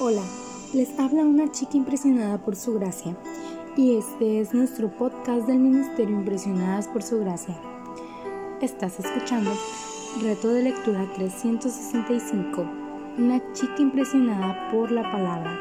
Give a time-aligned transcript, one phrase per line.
[0.00, 0.22] Hola,
[0.72, 3.14] les habla una chica impresionada por su gracia
[3.76, 7.54] y este es nuestro podcast del Ministerio Impresionadas por su gracia.
[8.60, 9.52] Estás escuchando
[10.20, 12.66] Reto de Lectura 365,
[13.18, 15.56] una chica impresionada por la palabra.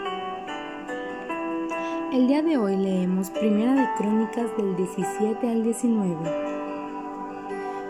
[2.12, 6.16] El día de hoy leemos Primera de Crónicas del 17 al 19.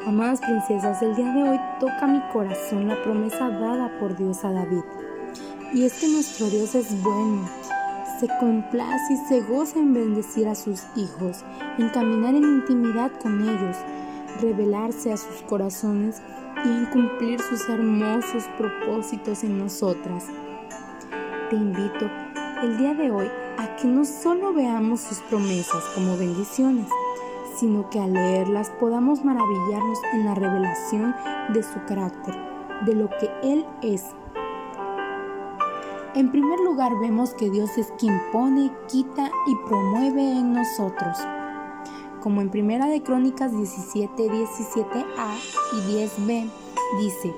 [0.07, 4.51] Amadas princesas, el día de hoy toca mi corazón la promesa dada por Dios a
[4.51, 4.83] David
[5.73, 7.49] y es que nuestro Dios es bueno,
[8.19, 11.43] se complace y se goza en bendecir a sus hijos,
[11.79, 13.77] en caminar en intimidad con ellos,
[14.39, 16.21] revelarse a sus corazones
[16.63, 20.25] y en cumplir sus hermosos propósitos en nosotras.
[21.49, 22.09] Te invito
[22.61, 23.27] el día de hoy
[23.57, 26.87] a que no solo veamos sus promesas como bendiciones,
[27.59, 31.15] sino que al leerlas podamos maravillarnos en la revelación
[31.51, 32.35] de su carácter,
[32.85, 34.03] de lo que Él es
[36.15, 41.17] en primer lugar vemos que Dios es quien pone, quita y promueve en nosotros.
[42.21, 45.35] Como en Primera de Crónicas 17, 17a
[45.73, 46.49] y 10b
[46.99, 47.33] dice,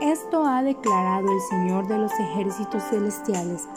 [0.00, 3.68] Esto ha declarado el Señor de los ejércitos celestiales.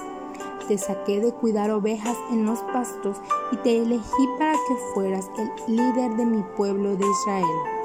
[0.68, 3.18] Te saqué de cuidar ovejas en los pastos
[3.52, 7.77] y te elegí para que fueras el líder de mi pueblo de Israel.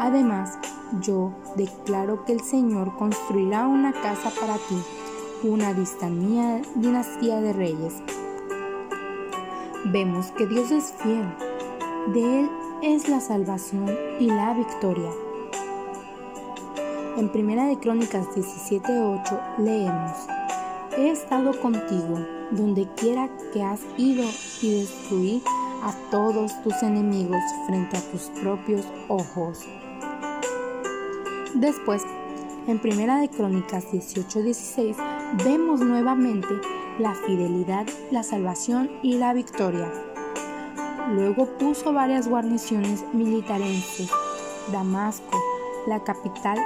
[0.00, 0.58] Además,
[1.02, 4.82] yo declaro que el Señor construirá una casa para ti
[5.42, 7.94] una dinastía de reyes.
[9.86, 11.34] Vemos que Dios es fiel,
[12.14, 12.50] de Él
[12.82, 15.10] es la salvación y la victoria.
[17.16, 20.12] En Primera de Crónicas 17:8 leemos:
[20.96, 22.18] He estado contigo
[22.50, 24.24] donde quiera que has ido
[24.62, 25.42] y destruí
[25.82, 29.66] a todos tus enemigos frente a tus propios ojos.
[31.54, 32.02] Después,
[32.68, 34.96] en Primera de Crónicas 18:16
[35.44, 36.48] vemos nuevamente
[36.98, 39.90] la fidelidad, la salvación y la victoria.
[41.12, 44.10] Luego puso varias guarniciones militarenses,
[44.70, 45.42] Damasco,
[45.88, 46.58] la capital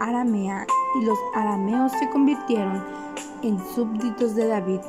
[0.00, 2.82] aramea, y los arameos se convirtieron
[3.42, 4.80] en súbditos de David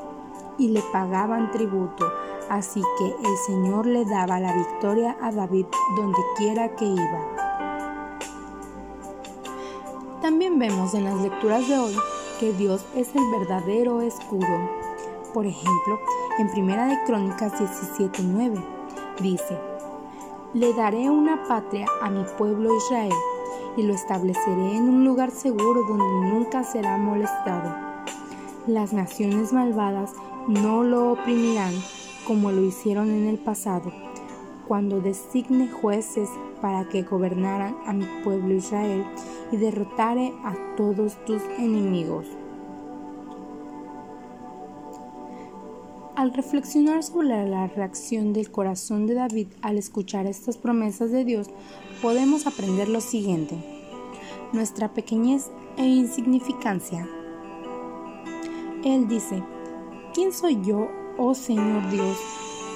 [0.57, 2.07] y le pagaban tributo,
[2.49, 5.65] así que el Señor le daba la victoria a David
[5.97, 7.48] donde quiera que iba.
[10.21, 11.95] También vemos en las lecturas de hoy
[12.41, 14.69] que Dios es el verdadero escudo.
[15.33, 15.97] Por ejemplo,
[16.39, 18.61] en Primera de Crónicas 17:9
[19.21, 19.57] dice:
[20.53, 23.13] Le daré una patria a mi pueblo Israel
[23.77, 27.73] y lo estableceré en un lugar seguro donde nunca será molestado.
[28.67, 30.11] Las naciones malvadas
[30.47, 31.73] no lo oprimirán
[32.27, 33.91] como lo hicieron en el pasado,
[34.69, 36.29] cuando designe jueces
[36.61, 39.03] para que gobernaran a mi pueblo Israel
[39.51, 42.27] y derrotare a todos tus enemigos.
[46.15, 51.49] Al reflexionar sobre la reacción del corazón de David al escuchar estas promesas de Dios,
[52.03, 53.57] podemos aprender lo siguiente.
[54.53, 57.09] Nuestra pequeñez e insignificancia.
[58.83, 59.41] Él dice,
[60.13, 62.17] ¿quién soy yo, oh Señor Dios?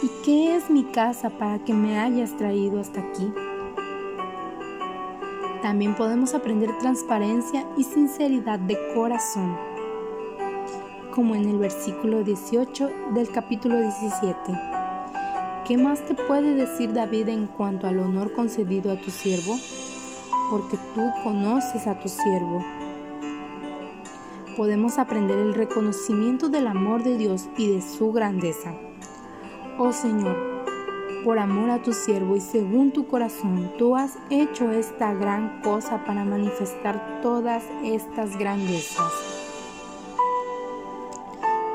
[0.03, 3.31] ¿Y qué es mi casa para que me hayas traído hasta aquí?
[5.62, 9.56] También podemos aprender transparencia y sinceridad de corazón,
[11.16, 14.36] como en el versículo 18 del capítulo 17.
[15.66, 19.56] ¿Qué más te puede decir David en cuanto al honor concedido a tu siervo?
[20.52, 22.62] Porque tú conoces a tu siervo.
[24.58, 28.74] Podemos aprender el reconocimiento del amor de Dios y de su grandeza.
[29.79, 30.38] Oh Señor,
[31.23, 36.06] por amor a tu siervo y según tu corazón, tú has hecho esta gran cosa
[36.06, 39.12] para manifestar todas estas grandezas.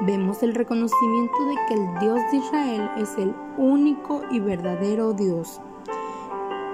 [0.02, 5.60] Vemos el reconocimiento de que el Dios de Israel es el único y verdadero Dios.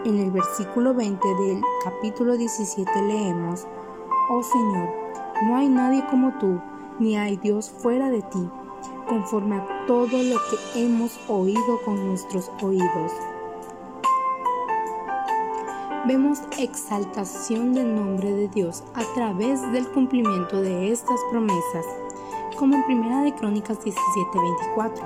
[0.04, 3.66] En el versículo 20 del capítulo 17 leemos,
[4.28, 4.90] Oh Señor,
[5.46, 6.60] no hay nadie como tú,
[6.98, 8.46] ni hay Dios fuera de ti
[9.06, 13.12] conforme a todo lo que hemos oído con nuestros oídos.
[16.06, 21.86] Vemos exaltación del nombre de Dios a través del cumplimiento de estas promesas,
[22.58, 25.04] como en Primera de Crónicas 17:24.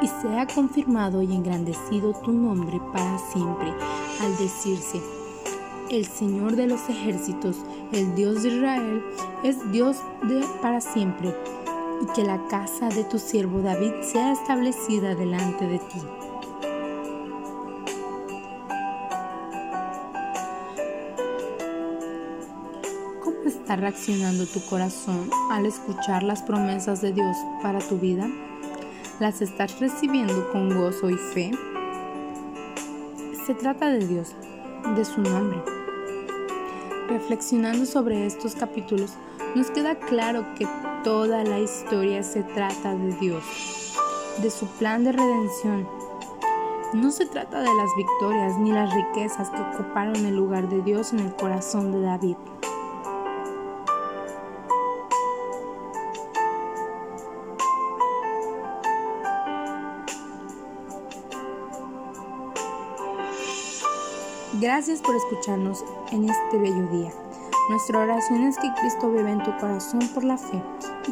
[0.00, 3.72] Y sea confirmado y engrandecido tu nombre para siempre,
[4.22, 5.02] al decirse,
[5.90, 7.56] el Señor de los ejércitos,
[7.92, 9.04] el Dios de Israel,
[9.42, 11.34] es Dios de para siempre
[12.00, 16.00] y que la casa de tu siervo David sea establecida delante de ti.
[23.22, 28.28] ¿Cómo está reaccionando tu corazón al escuchar las promesas de Dios para tu vida?
[29.20, 31.50] ¿Las estás recibiendo con gozo y fe?
[33.46, 34.36] Se trata de Dios,
[34.94, 35.60] de su nombre.
[37.08, 39.14] Reflexionando sobre estos capítulos,
[39.54, 40.66] nos queda claro que
[41.04, 43.44] toda la historia se trata de Dios,
[44.42, 45.88] de su plan de redención.
[46.92, 51.12] No se trata de las victorias ni las riquezas que ocuparon el lugar de Dios
[51.12, 52.36] en el corazón de David.
[64.60, 67.12] Gracias por escucharnos en este bello día.
[67.70, 70.60] Nuestra oración es que Cristo vive en tu corazón por la fe